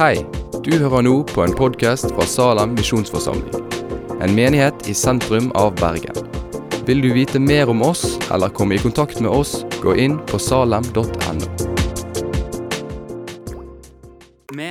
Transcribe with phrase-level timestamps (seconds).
[0.00, 0.22] Hei,
[0.64, 3.66] du hører nå på en podkast fra Salem misjonsforsamling.
[4.24, 6.16] En menighet i sentrum av Bergen.
[6.88, 10.40] Vil du vite mer om oss eller komme i kontakt med oss, gå inn på
[10.40, 11.04] salem.no.
[14.56, 14.70] Vi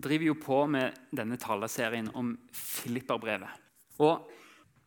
[0.00, 3.52] driver jo på med denne taleserien om Filipperbrevet.
[4.00, 4.32] Og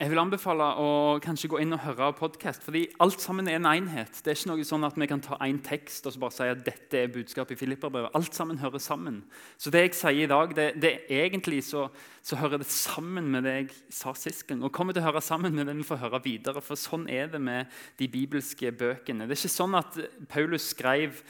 [0.02, 0.86] jeg vil anbefale å
[1.22, 4.16] kanskje gå inn og høre podkast, fordi alt sammen er en enhet.
[4.26, 6.48] Det er ikke noe sånn at vi kan ta én tekst og så bare si
[6.50, 8.10] at dette er budskapet i Filipperbrevet.
[8.18, 9.20] Alt sammen hører sammen.
[9.62, 11.86] Så det jeg sier i dag, det, det Egentlig så,
[12.26, 14.64] så, hører det sammen med det jeg sa sist gang.
[14.66, 16.66] Og kommer til å høre sammen med det vi får høre videre.
[16.66, 17.70] For sånn er det med
[18.02, 19.30] de bibelske bøkene.
[19.30, 20.02] Det er ikke sånn at
[20.34, 21.22] Paulus skrev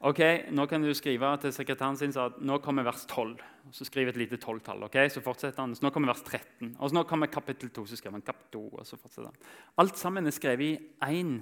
[0.00, 0.20] ok,
[0.56, 3.36] nå kan du skrive til sekretæren sin at nå kommer vers 12
[3.70, 4.82] så skriver et lite tolvtall.
[4.88, 5.08] Okay?
[5.12, 6.74] Så fortsetter han, så nå kommer vers 13.
[6.78, 9.48] Og så nå kommer kapittel 2, så skriver han kapittel 2, og så fortsetter han.
[9.82, 11.40] Alt sammen er skrevet i én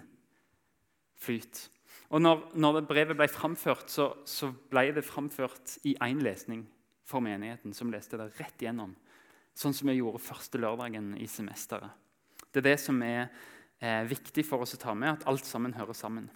[1.18, 1.68] flyt.
[2.14, 6.64] Og når, når brevet ble framført, så, så, ble det framført i én lesning
[7.08, 8.94] for menigheten, som leste det rett igjennom.
[9.56, 11.90] Sånn som vi gjorde første lørdagen i semesteret.
[12.48, 13.26] Det er det som er
[13.80, 16.28] eh, viktig for oss å ta med, at alt sammen hører sammen.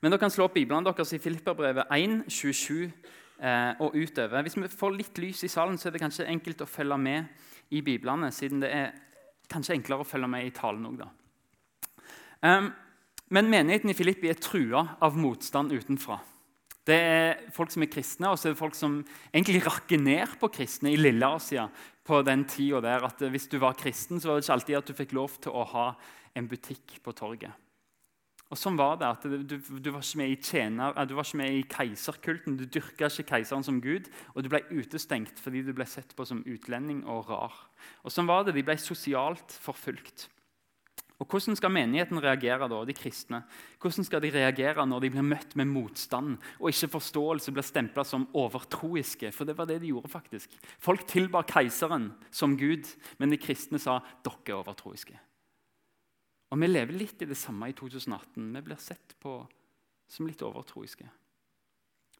[0.00, 4.44] Men dere kan slå opp Bibelen deres i Filipperbrevet 1, 27 eh, og utover.
[4.44, 7.74] Hvis vi får litt lys i salen, så er det kanskje enkelt å følge med
[7.74, 8.92] i Biblene, siden det er
[9.50, 11.02] kanskje enklere å følge med i talen òg.
[12.44, 12.70] Um,
[13.32, 16.20] men menigheten i Filippi er trua av motstand utenfra.
[16.84, 18.98] Det er folk som er kristne, og så er det folk som
[19.32, 21.64] egentlig rakker ned på kristne i Lille-Asia
[22.04, 24.90] på den tida der at hvis du var kristen, så var det ikke alltid at
[24.90, 25.86] du fikk lov til å ha
[26.36, 27.63] en butikk på torget.
[28.52, 29.08] Og sånn var det.
[29.08, 32.58] at Du, du, var tjener, du var ikke med i keiserkulten.
[32.60, 36.26] Du dyrka ikke keiseren som gud, og du ble utestengt fordi du ble sett på
[36.28, 37.56] som utlending og rar.
[38.04, 38.54] Og sånn var det.
[38.54, 40.28] De ble sosialt forfulgt.
[41.22, 43.44] Og Hvordan skal menigheten reagere da, de kristne?
[43.80, 48.04] Hvordan skal de reagere når de blir møtt med motstand og ikke forståelse blir stempla
[48.04, 49.30] som overtroiske?
[49.32, 50.10] For det var det de gjorde.
[50.10, 50.50] faktisk.
[50.78, 55.16] Folk tilbar keiseren som gud, men de kristne sa dere er overtroiske.
[56.54, 58.52] Og Vi lever litt i det samme i 2018.
[58.54, 59.40] Vi blir sett på
[60.06, 61.06] som litt overtroiske.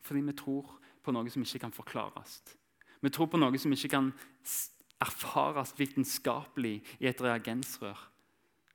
[0.03, 0.73] Fordi vi tror
[1.05, 2.41] på noe som ikke kan forklares.
[2.99, 4.09] Vi tror på noe som ikke kan
[5.05, 8.01] erfares vitenskapelig i et reagensrør.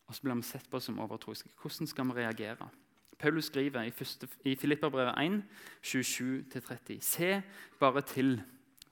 [0.08, 1.52] Og så blir vi sett på som overtroiske.
[1.59, 2.69] Hvordan skal vi reagere?
[3.19, 5.42] Paulus skriver i, første, i Filipperbrevet 1,
[5.84, 7.42] 27-30.: Se
[7.81, 8.40] bare til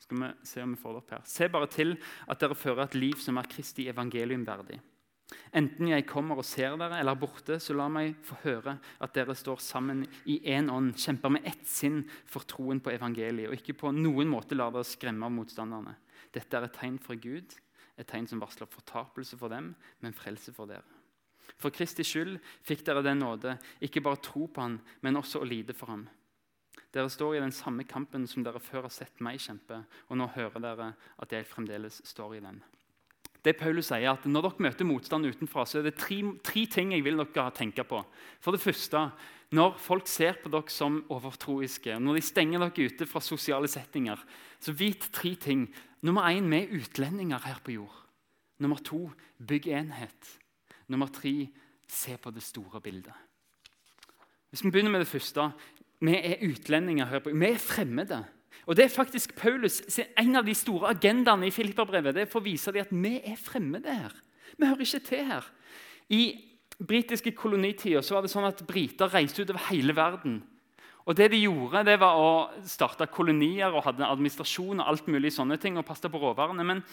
[0.04, 1.24] skal vi se om vi får det opp her.
[1.24, 1.96] Se bare til
[2.28, 4.82] at dere fører et liv som er Kristi evangelium verdig
[5.52, 9.16] Enten jeg kommer og ser dere, eller er borte, så la meg få høre at
[9.16, 13.58] dere står sammen i én ånd, kjemper med ett sinn for troen på evangeliet, og
[13.58, 15.98] ikke på noen måte lar dere skremme av motstanderne.
[16.36, 17.58] Dette er et tegn fra Gud,
[17.98, 19.74] et tegn som varsler fortapelse for dem,
[20.04, 20.86] men frelse for dere.
[21.58, 25.48] For Kristi skyld fikk dere den nåde, ikke bare tro på han, men også å
[25.48, 26.08] lide for ham.
[26.94, 30.32] Dere står i den samme kampen som dere før har sett meg kjempe, og nå
[30.38, 32.64] hører dere at jeg fremdeles står i den
[33.46, 36.94] det Paulus sier at Når dere møter motstand utenfra, så er det tre, tre ting
[36.94, 38.04] jeg vil dere tenke på.
[38.42, 39.12] For det første,
[39.52, 44.20] Når folk ser på dere som overtroiske, når de stenger dere ute fra sosiale settinger,
[44.60, 45.70] så vit tre ting.
[46.04, 47.96] Nummer én, vi er utlendinger her på jord.
[48.60, 50.38] Nummer to, bygg enhet.
[50.88, 51.48] Nummer tre,
[51.88, 53.14] se på det store bildet.
[54.50, 55.52] Hvis vi begynner med det første
[56.00, 57.40] Vi er utlendinger her på jord.
[57.40, 58.26] Vi er fremmede.
[58.68, 59.80] Og det er faktisk Paulus,
[60.20, 63.14] En av de store agendaene i Filipperbrevet det er for å vise dem at vi
[63.24, 64.14] er fremmede her.
[64.58, 65.48] Vi hører ikke til her.
[66.10, 66.24] I
[66.78, 70.42] britiske kolonitider så var det sånn at briter reiste utover hele verden.
[71.08, 72.32] Og det de gjorde, det var å
[72.68, 76.66] starte kolonier og hadde administrasjon og alt mulig sånne ting, og passe på råvarene.
[76.68, 76.84] Men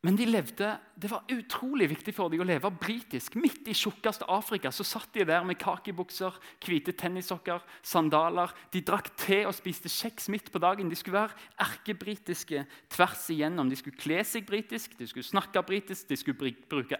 [0.00, 3.34] men de levde, det var utrolig viktig for dem å leve britisk.
[3.36, 8.54] Midt i tjukkeste Afrika så satt de der med kakebukser, hvite tennissokker, sandaler.
[8.72, 10.88] De drakk te og spiste kjeks midt på dagen.
[10.88, 12.64] De skulle være erkebritiske
[12.96, 13.68] tvers igjennom.
[13.68, 16.96] De skulle kle seg britisk, de skulle snakke britisk, de skulle bruke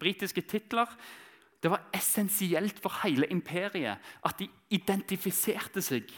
[0.00, 0.88] britiske titler.
[1.60, 6.08] Det var essensielt for hele imperiet at de identifiserte seg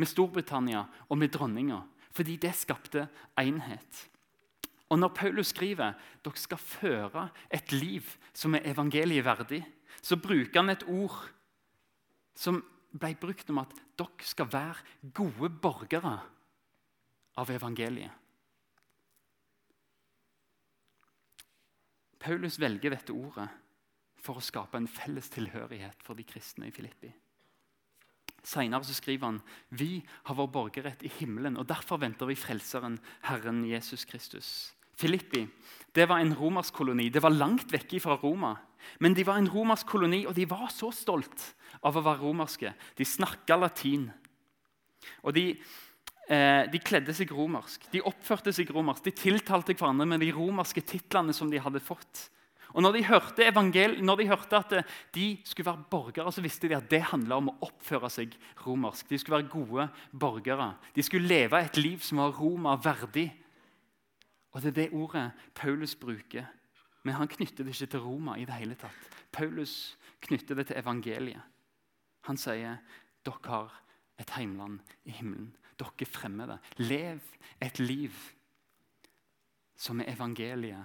[0.00, 3.06] med Storbritannia og med dronninga, fordi det skapte
[3.38, 4.08] enhet.
[4.90, 5.94] Og når Paulus skriver
[6.24, 9.62] dere skal føre et liv som er evangeliet verdig,
[10.02, 11.16] så bruker han et ord
[12.34, 12.58] som
[12.90, 16.16] ble brukt om at dere skal være gode borgere
[17.38, 18.16] av evangeliet.
[22.20, 23.48] Paulus velger dette ordet
[24.20, 27.08] for å skape en felles tilhørighet for de kristne i Filippi.
[28.44, 29.40] Senere så skriver han
[29.76, 34.72] vi har vår borgerrett i himmelen, og derfor venter vi Frelseren, Herren Jesus Kristus.
[35.00, 35.46] Filippi
[35.92, 37.08] det var en romersk koloni.
[37.10, 38.54] Det var langt vekke fra Roma.
[39.02, 41.50] Men de var en romersk koloni, og de var så stolt
[41.82, 42.72] av å være romerske.
[42.96, 44.06] De snakka latin.
[45.24, 45.58] Og de,
[46.28, 47.90] eh, de kledde seg romersk.
[47.90, 49.04] De oppførte seg romersk.
[49.04, 52.30] De tiltalte hverandre med de romerske titlene som de hadde fått.
[52.72, 53.50] Og når de, hørte
[54.00, 57.36] når de hørte at eh, de skulle være borgere, så visste de at det handla
[57.36, 59.08] om å oppføre seg romersk.
[59.08, 60.76] De skulle være gode borgere.
[60.94, 63.32] De skulle leve et liv som var Roma verdig.
[64.52, 66.44] Og Det er det ordet Paulus bruker.
[67.02, 69.06] Men han knytter det ikke til Roma i det hele tatt.
[69.32, 71.42] Paulus knytter det til evangeliet.
[72.28, 72.82] Han sier
[73.24, 73.78] dere har
[74.20, 75.54] et heimland i himmelen.
[75.80, 76.58] Dere fremmer det.
[76.82, 77.20] Lev
[77.62, 78.12] et liv
[79.80, 80.84] som er evangeliet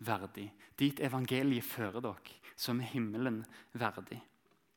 [0.00, 0.48] verdig.
[0.78, 3.42] Dit evangeliet fører dere, som er himmelen
[3.76, 4.22] verdig.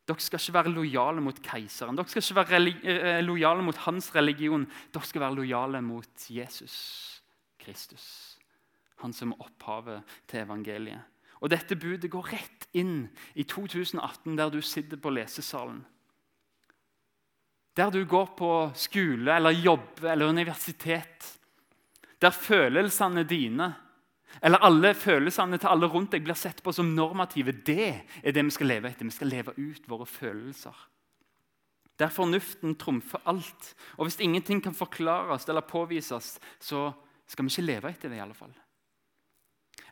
[0.04, 4.12] Dere skal ikke være lojale mot keiseren, dere skal ikke være eh, lojale mot hans
[4.16, 4.68] religion.
[4.92, 7.23] Dere skal være lojale mot Jesus
[7.64, 8.06] Kristus,
[9.02, 11.10] han som er opphavet til evangeliet.
[11.44, 15.82] Og Dette budet går rett inn i 2018, der du sitter på lesesalen.
[17.76, 21.40] Der du går på skole eller jobb eller universitet.
[22.22, 23.74] Der følelsene dine
[24.42, 27.54] eller alle følelsene til alle rundt deg blir sett på som normative.
[27.66, 27.90] Det
[28.24, 29.06] er det vi skal leve etter.
[29.06, 30.74] Vi skal leve ut våre følelser.
[32.00, 33.74] Der fornuften trumfer alt.
[33.98, 36.92] Og hvis ingenting kan forklares eller påvises, så
[37.28, 38.18] skal vi ikke leve etter det.
[38.18, 38.54] i alle fall.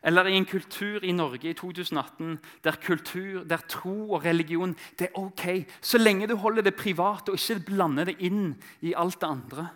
[0.02, 5.08] Eller i en kultur i Norge i 2018 der kultur, der tro og religion det
[5.08, 9.20] er ok, så lenge du holder det privat og ikke blander det inn i alt
[9.20, 9.68] det andre.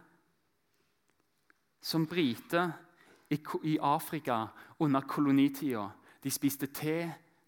[1.82, 2.72] Som brite
[3.62, 4.46] i Afrika
[4.78, 5.86] under kolonitida.
[6.22, 6.98] De spiste te,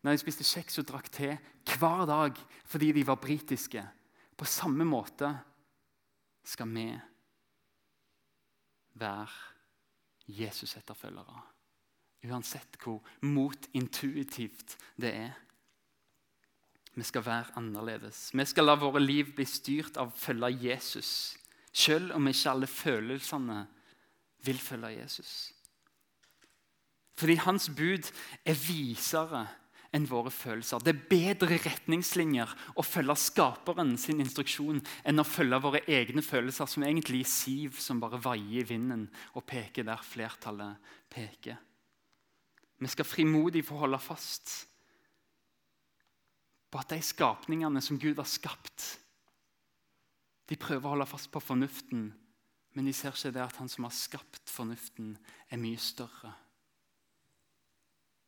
[0.02, 1.34] nei, de spiste kjeks og drakk te
[1.78, 3.82] hver dag fordi de var britiske.
[4.38, 5.34] På samme måte
[6.46, 6.92] skal vi
[8.98, 9.57] være
[10.28, 11.42] Jesus-etterfølgere.
[12.28, 15.36] Uansett hvor motintuitivt det er.
[16.94, 18.30] Vi skal være annerledes.
[18.34, 21.36] Vi skal la våre liv bli styrt av å følge Jesus,
[21.72, 23.60] selv om ikke alle følelsene
[24.46, 25.52] vil følge Jesus.
[27.18, 28.10] Fordi hans bud
[28.44, 29.46] er visere
[29.94, 30.82] enn våre følelser.
[30.84, 36.68] Det er bedre retningslinjer å følge skaperen sin instruksjon enn å følge våre egne følelser,
[36.68, 41.56] som egentlig er siv som bare vaier i vinden og peker der flertallet peker.
[42.78, 44.52] Vi skal frimodig få holde fast
[46.68, 48.98] på at de skapningene som Gud har skapt,
[50.48, 52.10] de prøver å holde fast på fornuften,
[52.76, 55.16] men de ser ikke det at han som har skapt fornuften,
[55.48, 56.34] er mye større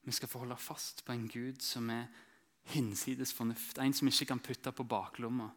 [0.04, 2.08] vi skal få holde fast på en Gud som er
[2.72, 5.50] hinsides fornuft, en som ikke kan putte på baklomma.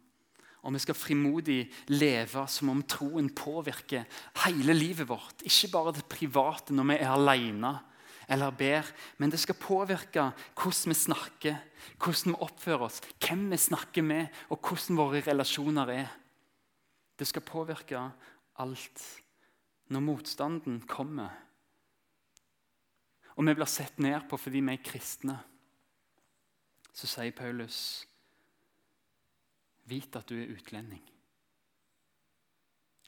[0.64, 1.62] Og vi skal frimodig
[1.92, 4.06] leve som om troen påvirker
[4.46, 5.44] hele livet vårt.
[5.44, 7.74] Ikke bare det private når vi er alene
[8.32, 8.88] eller ber,
[9.20, 11.58] men det skal påvirke hvordan vi snakker,
[12.00, 16.14] hvordan vi oppfører oss, hvem vi snakker med, og hvordan våre relasjoner er.
[17.20, 18.00] Det skal påvirke
[18.64, 19.04] alt.
[19.92, 21.36] Når motstanden kommer,
[23.34, 25.38] og vi blir sett ned på fordi vi er kristne,
[26.94, 27.80] så sier Paulus
[29.90, 31.02] Vit at du er utlending.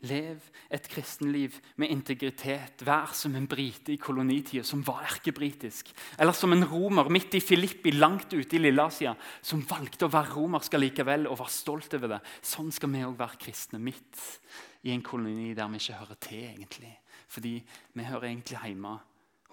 [0.04, 2.84] Lev et kristenliv med integritet.
[2.84, 5.94] Vær som en brite i kolonitida som var erkebritisk.
[6.20, 10.36] Eller som en romer midt i Filippi, langt ute i Lilleasia, som valgte å være
[10.36, 12.22] romersk likevel og var stolt over det.
[12.44, 14.20] Sånn skal vi òg være kristne, midt
[14.84, 16.44] i en koloni der vi ikke hører til.
[16.52, 16.92] egentlig.
[17.32, 17.56] Fordi
[17.96, 18.98] vi hører egentlig hjemme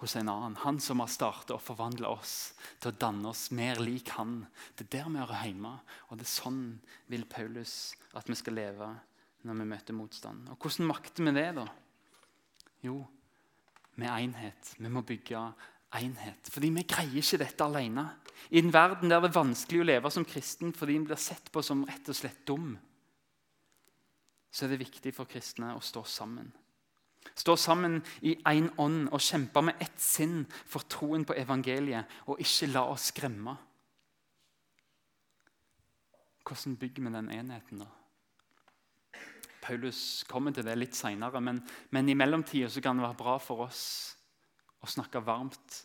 [0.03, 0.57] hos en annen.
[0.63, 4.41] Han som har startet å forvandle oss til å danne oss mer lik han.
[4.75, 5.73] Det er der vi hører hjemme.
[6.09, 6.63] Og det er sånn
[7.11, 8.89] vil Paulus at vi skal leve
[9.47, 10.49] når vi møter motstand.
[10.51, 11.67] Og Hvordan makter vi det, da?
[12.83, 12.99] Jo,
[13.99, 14.73] med enhet.
[14.77, 15.41] Vi må bygge
[15.99, 16.49] enhet.
[16.51, 18.07] Fordi vi greier ikke dette alene.
[18.51, 21.51] I en verden der det er vanskelig å leve som kristen fordi en blir sett
[21.53, 22.73] på som rett og slett dum,
[24.53, 26.51] så er det viktig for kristne å stå sammen.
[27.35, 32.41] Stå sammen i én ånd og kjempe med ett sinn for troen på evangeliet, og
[32.43, 33.55] ikke la oss skremme.
[36.43, 37.89] Hvordan bygger vi den enheten, da?
[39.63, 41.61] Paulus kommer til det litt seinere, men,
[41.95, 43.83] men, i mellomtida kan det være bra for oss
[44.83, 45.77] å snakke varmt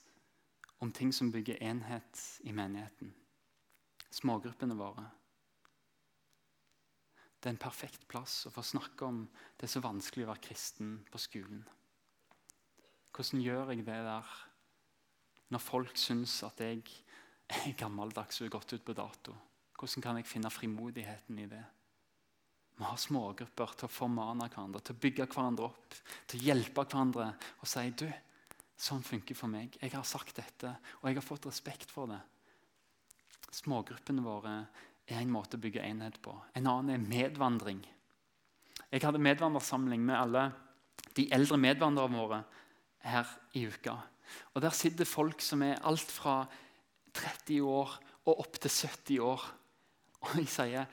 [0.83, 3.13] om ting som bygger enhet i menigheten.
[4.11, 5.05] Smågruppene våre.
[7.39, 9.23] Det er en perfekt plass å få snakke om
[9.59, 11.63] det er så vanskelig å være kristen på skolen.
[13.15, 14.33] Hvordan gjør jeg det der
[15.55, 16.83] når folk syns at jeg
[17.49, 19.35] er gammeldags og er gått ut på dato?
[19.79, 21.65] Hvordan kan jeg finne frimodigheten i det?
[22.79, 25.95] Vi har smågrupper til å formane hverandre, til å bygge hverandre opp,
[26.31, 28.07] til å hjelpe hverandre og si du,
[28.79, 29.75] sånn funker for meg.
[29.83, 32.21] Jeg har sagt dette, og jeg har fått respekt for det.
[33.51, 34.55] Smågruppene våre
[35.09, 36.35] er en måte å bygge enhet på.
[36.57, 37.81] En annen er medvandring.
[38.93, 40.49] Jeg hadde medvandrersamling med alle
[41.17, 42.43] de eldre medvandrerne våre
[43.09, 43.97] her i uka.
[44.55, 46.43] Og Der sitter folk som er alt fra
[47.17, 47.95] 30 år
[48.29, 49.47] og opp til 70 år.
[50.21, 50.89] Og jeg sier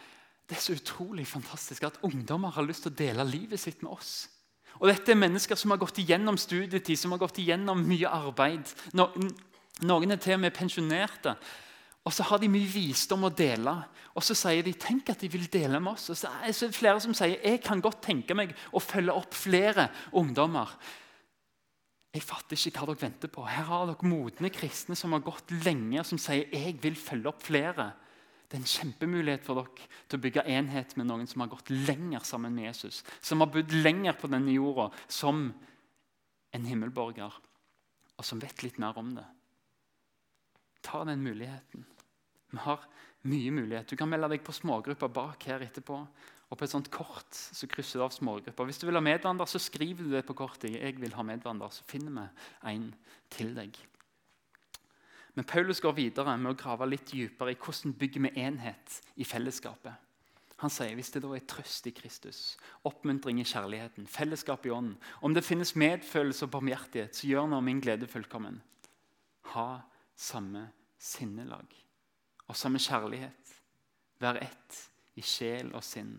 [0.46, 3.96] det er så utrolig fantastisk at ungdommer har lyst til å dele livet sitt med
[3.96, 4.28] oss.
[4.78, 8.70] Og Dette er mennesker som har gått igjennom studietid, som har gått igjennom mye arbeid.
[8.94, 11.34] Noen er til og med pensjonerte.
[12.06, 13.74] Og så har de mye visdom å dele.
[14.16, 16.12] Og så sier de tenk at de vil dele med oss.
[16.14, 19.34] Og så er det flere som sier jeg kan godt tenke meg å følge opp
[19.34, 20.70] flere ungdommer.
[22.16, 23.44] Jeg fatter ikke hva dere venter på.
[23.44, 27.42] Her har dere modne kristne som har gått lenge, som sier jeg vil følge opp
[27.44, 27.90] flere.
[28.46, 31.74] Det er en kjempemulighet for dere til å bygge enhet med noen som har gått
[31.74, 33.02] lenger sammen med Jesus.
[33.20, 35.50] Som har bodd lenger på denne jorda som
[36.56, 37.34] en himmelborger,
[38.16, 39.26] og som vet litt mer om det.
[40.86, 41.84] Ta den muligheten.
[42.56, 42.86] Vi har
[43.28, 43.90] mye mulighet.
[43.90, 45.98] Du kan melde deg på smågrupper bak her etterpå.
[46.46, 48.68] Og på et sånt kort så krysser du av smågrupper.
[48.70, 50.76] Hvis du vil ha medvandrer, så skriver du det på kortet.
[50.78, 52.94] Jeg vil ha medvandrer, Så finner vi en
[53.30, 53.76] til deg.
[55.36, 59.26] Men Paulus går videre med å grave litt dypere i hvordan bygger vi enhet i
[59.28, 59.94] fellesskapet.
[60.64, 62.56] Han sier hvis det da er trøst i Kristus,
[62.88, 67.60] oppmuntring i kjærligheten, fellesskap i ånden Om det finnes medfølelse og barmhjertighet, så gjør nå
[67.60, 68.62] min glede fullkommen.
[69.52, 69.82] Ha
[70.16, 71.85] samme sinnelag
[72.48, 73.54] og samme kjærlighet.
[74.22, 74.80] Vær ett
[75.16, 76.18] i sjel og sinn.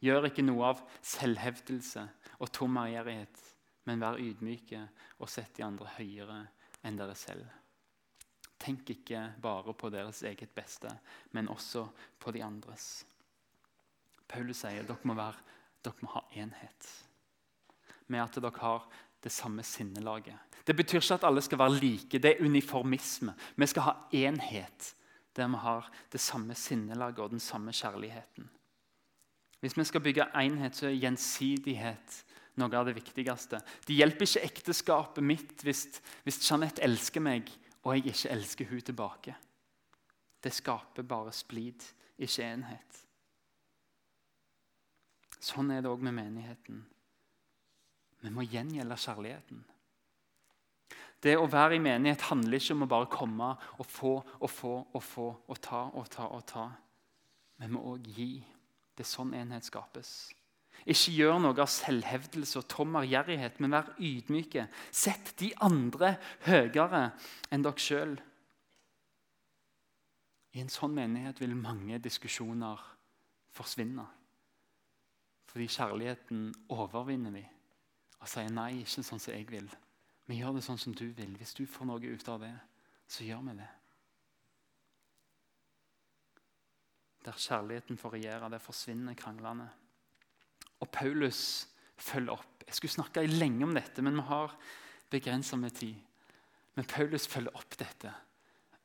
[0.00, 2.06] Gjør ikke noe av selvhevdelse
[2.40, 3.40] og tom ærgjerrighet,
[3.88, 4.80] men vær ydmyke
[5.18, 6.44] og sett de andre høyere
[6.86, 7.44] enn dere selv.
[8.60, 10.90] Tenk ikke bare på deres eget beste,
[11.32, 11.86] men også
[12.20, 13.04] på de andres.
[14.28, 15.40] Paulus sier dere må, være,
[15.84, 16.90] dere må ha enhet.
[18.12, 18.86] Med at dere har
[19.20, 20.36] det samme sinnelaget.
[20.64, 22.18] Det betyr ikke at alle skal være like.
[22.18, 23.34] Det er uniformisme.
[23.56, 24.94] Vi skal ha enhet
[25.40, 28.48] der vi har det samme sinnelaget og den samme kjærligheten.
[29.60, 32.20] Hvis vi skal bygge enhet, så er gjensidighet
[32.60, 33.60] noe av det viktigste.
[33.86, 35.86] Det hjelper ikke ekteskapet mitt hvis,
[36.24, 37.50] hvis Jeanette elsker meg
[37.84, 39.36] og jeg ikke elsker hun tilbake.
[40.40, 41.84] Det skaper bare splid,
[42.20, 43.02] ikke enhet.
[45.40, 46.82] Sånn er det òg med menigheten.
[48.20, 49.62] Vi må gjengjelde kjærligheten.
[51.20, 54.74] Det å være i menighet handler ikke om å bare komme og få og få
[54.96, 56.66] og få og ta og ta og ta.
[57.60, 58.32] Vi må òg gi.
[58.96, 60.30] Det er sånn enhet skapes.
[60.88, 64.64] Ikke gjør noe av selvhevdelse og tom ærgjerrighet, men vær ydmyke.
[64.88, 66.14] Sett de andre
[66.46, 67.10] høyere
[67.52, 68.16] enn dere sjøl.
[70.56, 72.80] I en sånn menighet vil mange diskusjoner
[73.54, 74.06] forsvinne.
[75.50, 77.44] Fordi kjærligheten overvinner vi
[78.20, 79.68] og sier nei, ikke sånn som jeg vil.
[80.30, 81.32] Vi gjør det sånn som du vil.
[81.40, 82.52] Hvis du får noe ut av det,
[83.10, 83.70] så gjør vi det.
[87.26, 89.66] Der kjærligheten får regjere, der forsvinner kranglene.
[90.80, 91.42] Og Paulus
[91.98, 92.62] følger opp.
[92.64, 94.54] Jeg skulle snakke lenge om dette, men vi har
[95.10, 95.98] begrensa med tid.
[96.78, 98.14] Men Paulus følger opp dette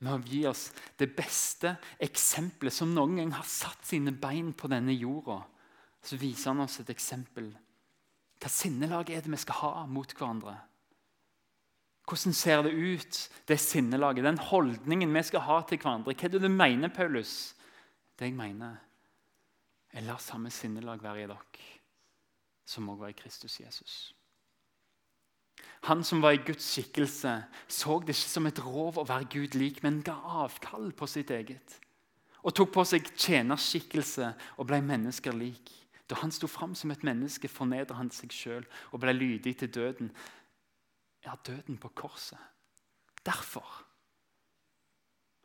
[0.04, 0.68] med å gi oss
[1.00, 5.44] det beste eksempelet som noen gang har satt sine bein på denne jorda.
[6.04, 7.54] Så viser han oss et eksempel.
[8.42, 10.58] Hva sinnelag er det vi skal ha mot hverandre?
[12.06, 16.14] Hvordan ser det ut, det sinnelaget, den holdningen vi skal ha til hverandre?
[16.14, 17.56] Hva er det du mener, Paulus?
[18.20, 18.76] Det jeg mener,
[19.92, 21.72] er la samme sinnelag være i dere
[22.66, 23.96] som også var i Kristus Jesus.
[25.86, 27.34] Han som var i Guds skikkelse,
[27.68, 31.30] så det ikke som et rov å være Gud lik, men ga avkall på sitt
[31.32, 31.78] eget.
[32.42, 35.70] Og tok på seg tjenerskikkelse og ble mennesker lik.
[36.10, 39.72] Da han sto fram som et menneske, fornedret han seg sjøl og ble lydig til
[39.74, 40.12] døden
[41.26, 42.40] ja, døden på korset.
[43.26, 43.66] Derfor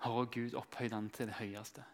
[0.04, 1.84] har også Gud opphøyd han til det høyeste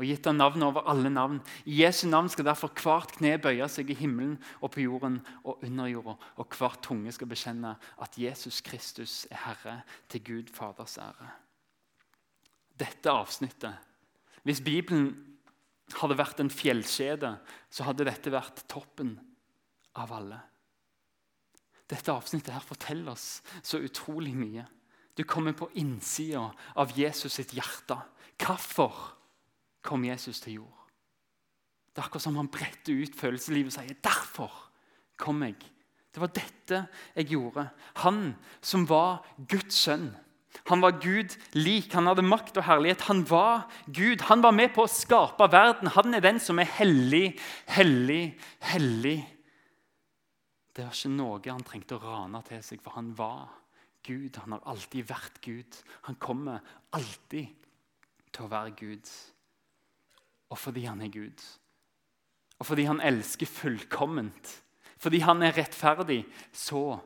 [0.00, 1.38] og gitt ham navnet over alle navn.
[1.68, 5.60] I Jesu navn skal derfor hvert kne bøye seg i himmelen og på jorden og
[5.66, 9.76] under jorda, og hver tunge skal bekjenne at Jesus Kristus er Herre,
[10.08, 11.28] til Gud Faders ære.
[12.80, 13.74] Dette avsnittet
[14.42, 15.38] Hvis Bibelen
[16.00, 17.36] hadde vært en fjellkjede,
[17.70, 19.18] så hadde dette vært toppen
[19.94, 20.40] av alle.
[21.92, 24.64] Dette avsnittet her forteller oss så utrolig mye.
[25.16, 26.46] Du kommer på innsida
[26.80, 27.98] av Jesus sitt hjerte.
[28.40, 28.94] Hvorfor
[29.84, 30.78] kom Jesus til jord?
[31.92, 34.52] Det er akkurat som han bretter ut følelseslivet og sier 'Derfor
[35.18, 35.68] kom jeg'.
[36.12, 37.70] Det var dette jeg gjorde.
[37.96, 40.16] Han som var Guds sønn.
[40.68, 41.92] Han var Gud lik.
[41.92, 43.00] Han hadde makt og herlighet.
[43.08, 44.20] Han var Gud.
[44.28, 45.88] Han var med på å skape verden.
[45.88, 49.26] Han er den som er hellig, hellig, hellig.
[50.72, 53.50] Det var ikke noe han trengte å rane til seg, for han var
[54.06, 54.38] Gud.
[54.42, 55.80] Han har alltid vært Gud.
[56.08, 56.62] Han kommer
[56.96, 57.68] alltid
[58.32, 59.12] til å være Gud.
[60.52, 61.44] Og fordi han er Gud,
[62.62, 64.50] og fordi han elsker fullkomment,
[65.02, 66.20] fordi han er rettferdig,
[66.54, 67.00] så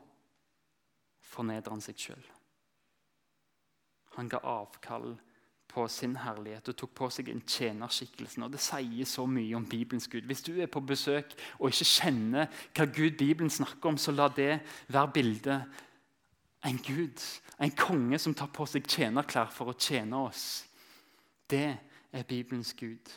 [1.24, 2.26] fornedrer han seg sjøl.
[4.18, 5.35] Han ga avkall på
[5.92, 8.40] sin herlighet og tok på seg en tjenerskikkelse.
[8.44, 10.24] Og Det sier så mye om Bibelens Gud.
[10.26, 14.28] Hvis du er på besøk og ikke kjenner hva Gud Bibelen snakker om, så la
[14.28, 15.82] det være bildet.
[16.66, 17.20] En Gud,
[17.60, 20.64] en konge som tar på seg tjenerklær for å tjene oss.
[21.50, 21.68] Det
[22.12, 23.12] er Bibelens Gud.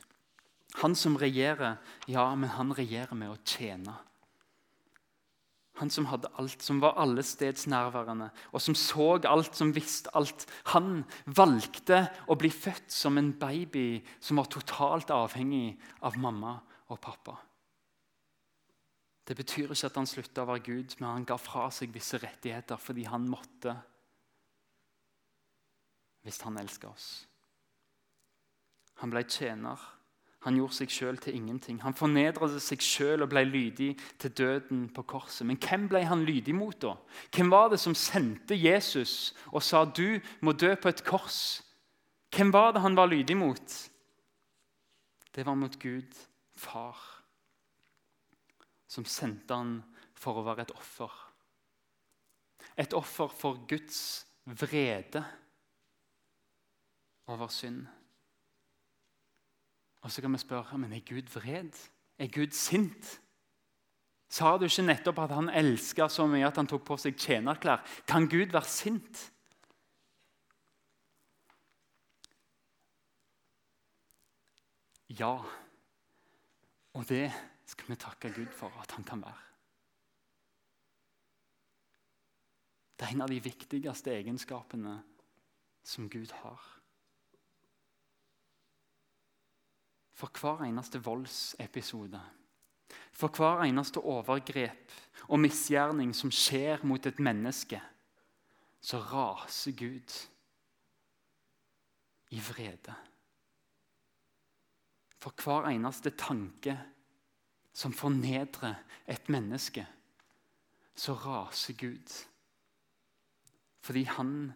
[0.84, 3.96] Han som regjerer, ja, men han regjerer med å tjene.
[5.80, 10.46] Han som hadde alt, som var allestedsnærværende, og som så alt, som visste alt.
[10.74, 16.58] Han valgte å bli født som en baby som var totalt avhengig av mamma
[16.90, 17.38] og pappa.
[19.30, 22.18] Det betyr ikke at han slutta å være Gud, men han ga fra seg visse
[22.18, 23.76] rettigheter fordi han måtte.
[26.26, 27.10] Hvis han elska oss.
[29.00, 29.80] Han ble tjener
[30.40, 31.82] han gjorde seg sjøl til ingenting.
[31.84, 33.90] Han fornedret seg sjøl og ble lydig
[34.22, 35.44] til døden på korset.
[35.48, 36.94] Men hvem ble han lydig mot, da?
[37.36, 41.60] Hvem var det som sendte Jesus og sa du må dø på et kors?
[42.32, 43.76] Hvem var det han var lydig mot?
[45.36, 46.16] Det var mot Gud,
[46.56, 46.98] far,
[48.88, 49.76] som sendte han
[50.18, 51.12] for å være et offer.
[52.80, 55.22] Et offer for Guds vrede
[57.28, 57.86] over synd.
[60.10, 61.76] Og så kan vi spørre men er Gud vred.
[62.18, 63.20] Er Gud sint?
[64.26, 67.84] Sa du ikke nettopp at han elska så mye at han tok på seg tjenerklær?
[68.10, 69.22] Kan Gud være sint?
[75.14, 75.36] Ja.
[76.98, 77.30] Og det
[77.70, 79.46] skal vi takke Gud for at han kan være.
[82.98, 84.98] Det er en av de viktigste egenskapene
[85.86, 86.79] som Gud har.
[90.20, 92.22] For hver eneste voldsepisode.
[93.12, 94.92] For hver eneste overgrep
[95.28, 97.80] og misgjerning som skjer mot et menneske,
[98.82, 100.16] så raser Gud
[102.36, 102.96] i vrede.
[105.20, 106.76] For hver eneste tanke
[107.74, 108.76] som fornedrer
[109.08, 109.88] et menneske,
[110.96, 112.26] så raser Gud.
[113.80, 114.52] Fordi han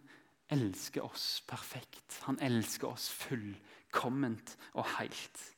[0.52, 2.20] elsker oss perfekt.
[2.28, 5.53] Han elsker oss fullkomment og helt.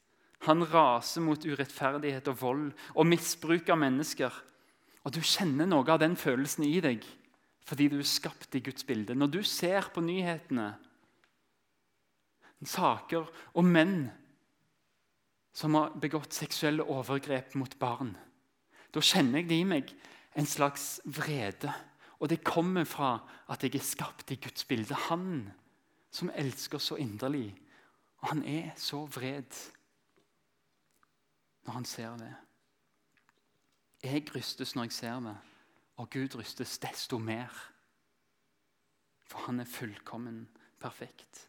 [0.46, 4.34] Han raser mot urettferdighet og vold og misbruk av mennesker.
[5.06, 7.06] Og du kjenner noe av den følelsen i deg
[7.66, 9.16] fordi du er skapt i Guds bilde.
[9.18, 10.68] Når du ser på nyhetene
[12.62, 13.26] saker
[13.58, 14.06] og menn
[15.56, 18.14] som har begått seksuelle overgrep mot barn,
[18.94, 19.90] da kjenner jeg det i meg
[20.38, 21.72] en slags vrede.
[22.22, 23.16] Og det kommer fra
[23.50, 24.94] at jeg er skapt i Guds bilde.
[25.10, 25.48] Han
[26.14, 27.50] som elsker så inderlig.
[28.22, 29.58] Og han er så vred
[31.66, 32.34] når han ser det.
[34.04, 35.36] Jeg rystes når jeg ser det,
[35.96, 37.52] og Gud rystes desto mer.
[39.26, 40.44] For han er fullkommen
[40.80, 41.48] perfekt.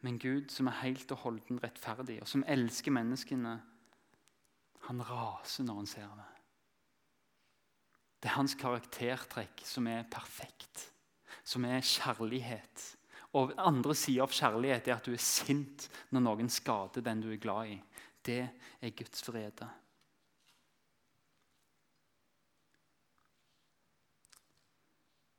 [0.00, 3.56] Men Gud, som er helt og holden rettferdig, og som elsker menneskene,
[4.86, 6.28] han raser når han ser det.
[8.22, 10.88] Det er hans karaktertrekk som er perfekt,
[11.44, 12.86] som er kjærlighet.
[13.38, 17.28] Og andre sida av kjærlighet er at du er sint når noen skader den du
[17.32, 17.76] er glad i.
[18.28, 18.42] Det
[18.84, 19.68] er Guds vrede.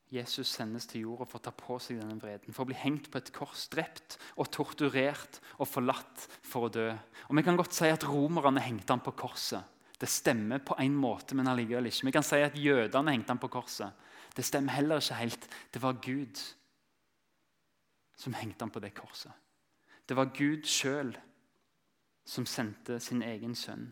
[0.10, 3.12] Jesus sendes til jorda for å ta på seg denne vreden, for å bli hengt
[3.14, 6.88] på et kors, drept og torturert og forlatt for å dø.
[7.28, 9.62] Og Vi kan godt si at romerne hengte ham på korset.
[10.00, 12.08] Det stemmer på en måte, men allikevel ikke.
[12.08, 13.94] Vi kan si at jødene hengte ham på korset.
[14.34, 15.48] Det stemmer heller ikke helt.
[15.70, 16.42] Det var Gud
[18.18, 19.36] som hengte ham på det korset.
[20.10, 21.14] Det var Gud sjøl
[22.30, 23.88] som sendte sin egen sønn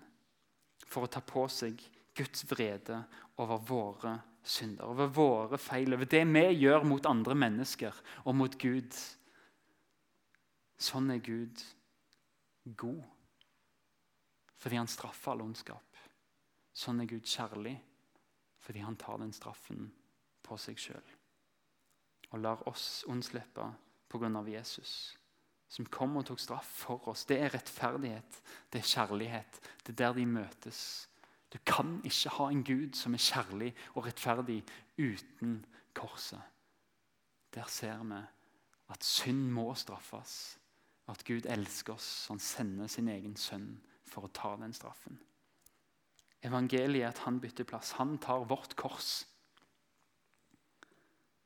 [0.86, 1.82] for å ta på seg
[2.18, 3.00] Guds vrede
[3.42, 4.14] over våre
[4.48, 8.94] synder, over våre feil, over det vi gjør mot andre mennesker og mot Gud.
[10.78, 11.62] Sånn er Gud
[12.78, 13.04] god,
[14.58, 16.02] fordi han straffer all ondskap.
[16.78, 17.76] Sånn er Gud kjærlig,
[18.62, 19.90] fordi han tar den straffen
[20.46, 21.16] på seg sjøl
[22.28, 23.64] og lar oss unnslippe
[24.12, 24.30] pga.
[24.52, 25.16] Jesus
[25.70, 27.26] som kom og tok straff for oss.
[27.28, 28.42] Det er rettferdighet,
[28.74, 29.60] det er kjærlighet.
[29.84, 30.82] Det er der de møtes.
[31.54, 34.62] Du kan ikke ha en Gud som er kjærlig og rettferdig
[34.98, 35.60] uten
[35.96, 36.42] korset.
[37.56, 38.22] Der ser vi
[38.90, 40.58] at synd må straffes,
[41.08, 42.28] at Gud elsker oss.
[42.28, 43.78] Han sender sin egen sønn
[44.08, 45.20] for å ta den straffen.
[46.44, 47.96] Evangeliet er at han bytter plass.
[47.98, 49.26] Han tar vårt kors.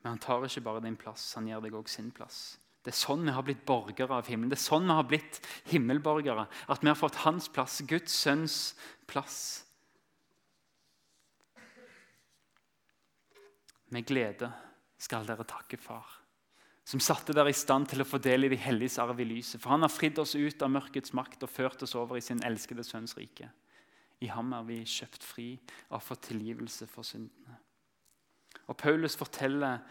[0.01, 2.57] Men han tar ikke bare din plass, han gir deg òg sin plass.
[2.81, 4.49] Det er sånn vi har blitt borgere av himmelen.
[4.49, 5.37] Det er sånn vi har blitt
[5.69, 6.47] himmelborgere.
[6.65, 8.55] At vi har fått hans plass, Guds sønns
[9.09, 9.37] plass.
[13.93, 14.49] Med glede
[15.01, 16.07] skal dere takke Far,
[16.87, 19.61] som satte dere i stand til å få del i de helliges arv i lyset.
[19.61, 22.41] For han har fridd oss ut av mørkets makt og ført oss over i sin
[22.47, 23.49] elskede sønns rike.
[24.21, 25.49] I ham er vi kjøpt fri
[25.89, 27.57] og har fått tilgivelse for syndene.
[28.69, 29.81] Og Paulus forteller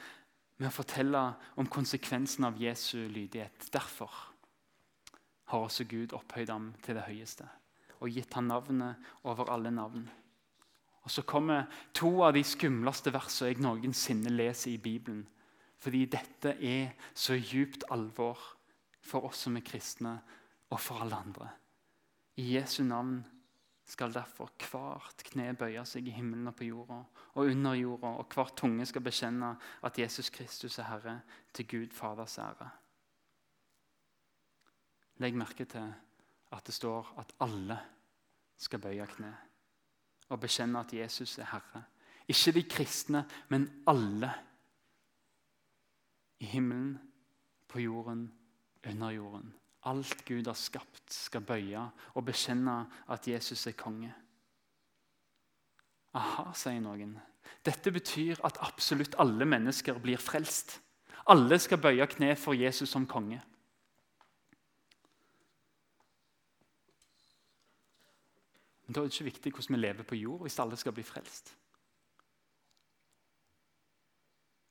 [0.60, 1.22] med å fortelle
[1.58, 3.70] om konsekvensen av Jesu lydighet.
[3.72, 4.12] Derfor
[5.50, 7.48] har også Gud opphøyd ham til det høyeste
[8.00, 10.06] og gitt ham navnet over alle navn.
[11.04, 15.26] Og Så kommer to av de skumleste versene jeg noensinne leser i Bibelen.
[15.80, 18.38] Fordi dette er så djupt alvor
[19.00, 20.18] for oss som er kristne,
[20.70, 21.48] og for alle andre.
[22.36, 23.24] I Jesu navn
[23.90, 27.00] skal derfor hvert kne bøye seg i himmelen og på jorda
[27.34, 29.54] og under jorda, og hver tunge skal bekjenne
[29.86, 31.20] at Jesus Kristus er Herre,
[31.52, 32.68] til Gud Faders ære.
[35.20, 35.92] Legg merke til
[36.52, 37.78] at det står at alle
[38.58, 39.34] skal bøye kne
[40.30, 41.84] og bekjenne at Jesus er Herre.
[42.28, 44.30] Ikke de kristne, men alle.
[46.40, 46.98] I himmelen,
[47.68, 48.32] på jorden,
[48.86, 49.54] under jorden.
[49.88, 54.12] Alt Gud har skapt, skal bøye og bekjenne at Jesus er konge.
[56.14, 57.14] Aha, sier noen.
[57.64, 60.78] Dette betyr at absolutt alle mennesker blir frelst.
[61.30, 63.40] Alle skal bøye kne for Jesus som konge.
[68.86, 71.04] Men Da er det ikke viktig hvordan vi lever på jord hvis alle skal bli
[71.06, 71.52] frelst.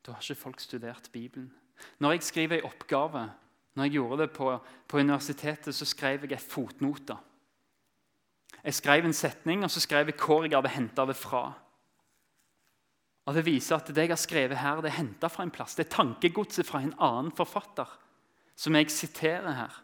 [0.05, 1.53] Da har ikke folk studert Bibelen.
[1.99, 3.29] Når jeg skriver en oppgave
[3.75, 4.51] når jeg gjorde det på,
[4.87, 7.17] på universitetet, så skrev jeg en fotnote.
[8.63, 11.43] Jeg skrev en setning, og så skrev jeg hvor jeg hadde henta det fra.
[13.29, 15.75] Og Det viser at det jeg har skrevet her, det er henta fra en plass.
[15.77, 17.87] Det er tankegodset fra en annen forfatter
[18.59, 19.75] som jeg siterer her.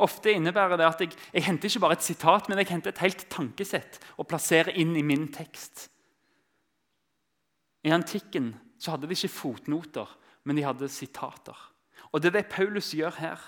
[0.00, 3.02] Ofte innebærer det at jeg, jeg henter ikke bare et sitat, men jeg henter et
[3.02, 5.88] helt tankesett og plasserer inn i min tekst.
[7.84, 10.08] I antikken så hadde de ikke fotnoter,
[10.44, 11.58] men de hadde sitater.
[12.14, 13.40] Og det er det Paulus gjør her.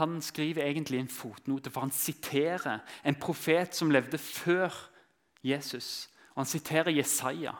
[0.00, 4.90] Han skriver egentlig en fotnote, for han siterer en profet som levde før
[5.44, 6.10] Jesus.
[6.34, 7.52] Og Han siterer Jesaja.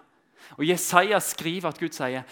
[0.59, 2.23] Og Jesaja skriver at Gud sier,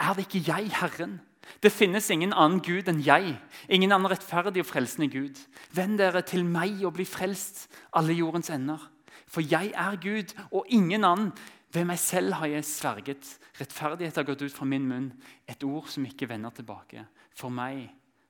[0.00, 1.20] 'Er det ikke jeg, Herren?'
[1.62, 3.36] Det finnes ingen annen Gud enn jeg,
[3.68, 5.36] ingen annen rettferdig og frelsende Gud.
[5.72, 8.90] Vend dere til meg og bli frelst, alle jordens ender.
[9.26, 11.32] For jeg er Gud og ingen annen.
[11.70, 13.26] Ved meg selv har jeg sverget.
[13.60, 15.12] Rettferdighet har gått ut fra min munn.
[15.46, 17.04] Et ord som ikke vender tilbake.
[17.36, 17.86] For meg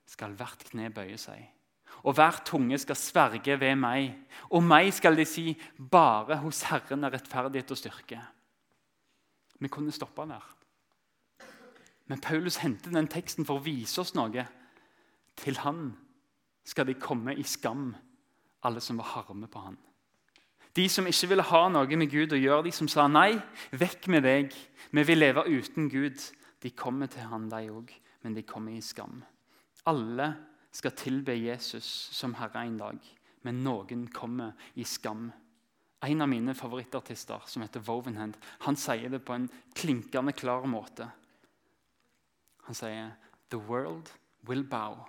[0.09, 1.41] skal hvert kne bøye seg.
[2.05, 4.13] Og hver tunge skal sverge ved meg.
[4.53, 8.21] Og meg skal de si, bare hos Herren er rettferdighet og styrke.
[9.61, 10.45] Vi kunne stoppa der.
[12.09, 14.45] Men Paulus henter den teksten for å vise oss noe.
[15.41, 15.91] Til han
[16.67, 17.91] skal de komme i skam,
[18.67, 19.77] alle som var harme på han.
[20.75, 23.35] De som ikke ville ha noe med Gud å gjøre, de som sa nei,
[23.75, 24.53] vekk med deg,
[24.91, 26.21] vi vil leve uten Gud,
[26.63, 27.91] de kommer til han, de òg,
[28.23, 29.19] men de kommer i skam.
[29.89, 30.29] Alle
[30.71, 32.99] skal tilbe Jesus som Herre en dag,
[33.43, 35.27] men noen kommer i skam.
[36.01, 41.09] En av mine favorittartister, som heter Wovenhand, han sier det på en klinkende klar måte.
[42.69, 43.11] Han sier
[43.51, 44.13] The world
[44.47, 45.03] will bow,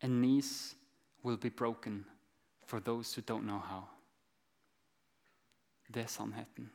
[0.00, 0.74] and knees
[1.22, 2.06] will be broken
[2.70, 3.84] for those who don't know how.
[5.94, 6.72] Det er sannheten.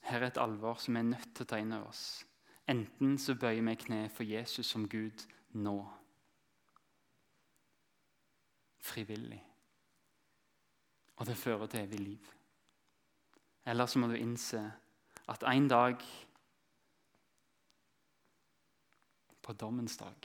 [0.00, 2.24] Her er et alvor som er nødt til å ta inn over oss.
[2.68, 5.76] Enten så bøyer vi kne for Jesus som Gud nå.
[8.80, 9.44] Frivillig.
[11.16, 12.34] Og det fører til evig liv.
[13.66, 14.62] Eller så må du innse
[15.28, 16.04] at en dag
[19.42, 20.16] på dommens dag,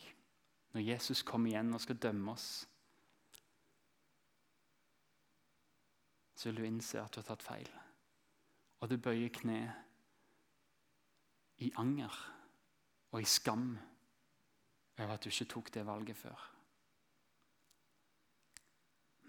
[0.71, 2.63] når Jesus kommer igjen og skal dømme oss
[6.43, 7.69] så vil du innse at du har tatt feil.
[8.83, 9.61] Og du bøyer kne
[11.63, 12.17] i anger
[13.13, 13.69] og i skam
[14.99, 16.41] over at du ikke tok det valget før.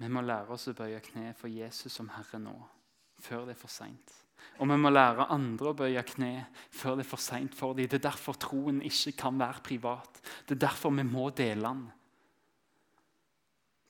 [0.03, 2.55] Vi må lære oss å bøye kne for Jesus som Herre nå,
[3.23, 4.11] før det er for seint.
[4.59, 6.33] Og vi må lære andre å bøye kne
[6.75, 7.87] før det er for seint for dem.
[7.87, 10.19] Det er derfor troen ikke kan være privat.
[10.49, 11.87] Det er derfor vi må dele den.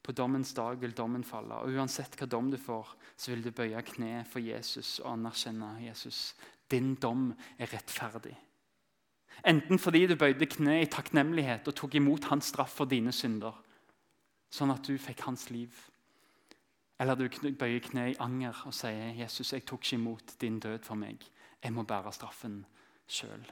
[0.05, 1.63] På dommens dag vil dommen falle.
[1.65, 5.71] Og Uansett hva dom du får, så vil du bøye kne for Jesus og anerkjenne
[5.87, 6.35] Jesus.
[6.71, 8.35] Din dom er rettferdig.
[9.49, 13.57] Enten fordi du bøyde kne i takknemlighet og tok imot hans straff for dine synder,
[14.53, 15.73] sånn at du fikk hans liv.
[17.01, 17.27] Eller du
[17.59, 21.25] bøyer kne i anger og sier, 'Jesus, jeg tok ikke imot din død for meg.
[21.63, 22.65] Jeg må bære straffen
[23.09, 23.45] sjøl.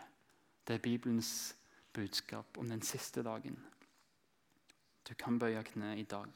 [0.69, 1.57] Det er Bibelens
[1.93, 3.72] budskap om den siste dagen.
[5.09, 6.31] Du kan bøye kne i dag.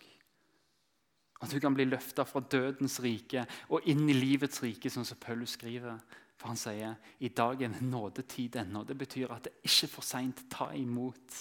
[1.43, 5.21] At du kan bli løfta fra dødens rike og inn i livets rike, sånn som
[5.21, 5.99] Paulus skriver.
[6.37, 8.85] For han sier i dag er det nådetid ennå.
[8.85, 10.47] Det betyr at det er ikke for seint.
[10.53, 11.41] Ta imot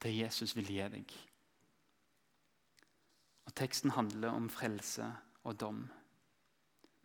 [0.00, 1.16] det Jesus vil gi deg.
[3.48, 5.08] Og Teksten handler om frelse
[5.44, 5.84] og dom.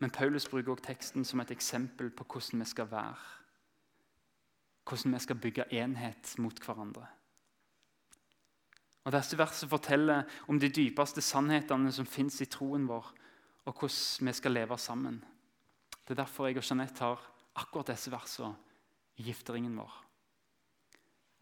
[0.04, 3.16] Men Paulus bruker også teksten som et eksempel på hvordan vi skal være.
[4.86, 7.08] Hvordan vi skal bygge enhet mot hverandre.
[9.06, 13.12] Og Disse versene forteller om de dypeste sannhetene som fins i troen vår,
[13.66, 15.20] og hvordan vi skal leve sammen.
[16.06, 17.22] Det er derfor jeg og Jeanette har
[17.56, 18.56] akkurat disse versene
[19.18, 19.94] i gifteringen vår.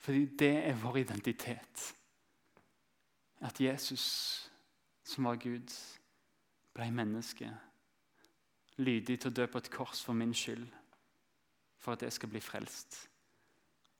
[0.04, 1.93] Fordi det er vår identitet.
[3.41, 4.49] At Jesus,
[5.04, 5.71] som var Gud,
[6.73, 7.47] ble menneske.
[8.78, 10.65] Lydig til å dø på et kors for min skyld,
[11.80, 12.97] for at jeg skal bli frelst.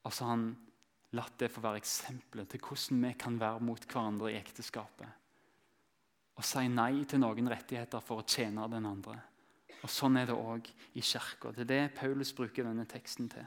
[0.04, 0.48] Og så han
[1.18, 5.20] latt det få være eksempelet til hvordan vi kan være mot hverandre i ekteskapet.
[6.34, 9.20] Og si nei til noen rettigheter for å tjene den andre.
[9.84, 11.52] Og Sånn er det òg i kirka.
[11.52, 13.46] Det er det Paulus bruker denne teksten til.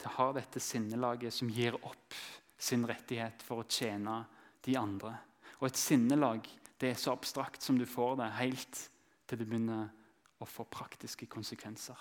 [0.00, 2.16] Til å ha dette sinnelaget som gir opp
[2.60, 4.22] sin rettighet for å tjene
[4.66, 5.14] de andre.
[5.60, 6.48] Og et sinnelag
[6.80, 8.84] det er så abstrakt som du får det, helt
[9.28, 9.88] til det begynner
[10.40, 11.96] å få praktiske konsekvenser.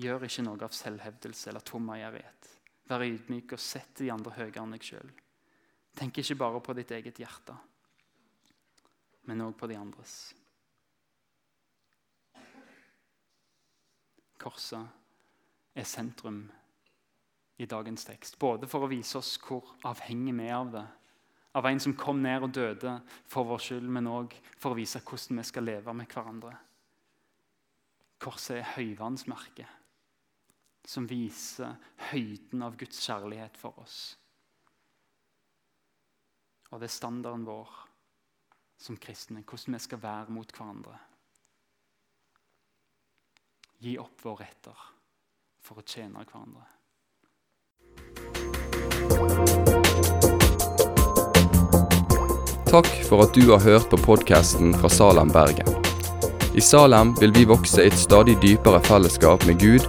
[0.00, 2.50] Gjør ikke noe av selvhevdelse eller tommeierighet.
[2.88, 5.10] Vær ydmyk og sett de andre høyere enn deg sjøl.
[5.98, 7.54] Tenk ikke bare på ditt eget hjerte,
[9.28, 10.14] men òg på de andres.
[14.40, 16.46] Korset er sentrum
[17.60, 18.38] i dagens tekst.
[18.40, 20.86] Både for å vise oss hvor avhengig vi er av det,
[21.58, 22.94] av en som kom ned og døde
[23.28, 26.54] for vår skyld, men òg for å vise hvordan vi skal leve med hverandre.
[28.22, 29.79] Korset er høyvannsmerket
[30.86, 31.76] som viser
[32.10, 34.00] høyden av Guds kjærlighet for oss.
[36.70, 37.70] Og det er standarden vår
[38.80, 40.96] som kristne, hvordan vi skal være mot hverandre.
[43.80, 44.84] Gi opp våre retter
[45.64, 46.68] for å tjene hverandre.
[52.70, 55.66] Takk for at du har hørt på podkasten fra Salem, Bergen.
[56.54, 59.88] I Salem vil vi vokse i et stadig dypere fellesskap med Gud